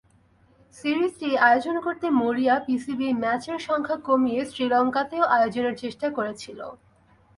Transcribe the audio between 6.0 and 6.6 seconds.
করেছিল।